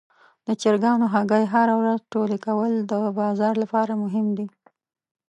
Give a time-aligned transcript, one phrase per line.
[0.45, 4.47] د چرګانو هګۍ هره ورځ ټولې کول د بازار لپاره مهم دي.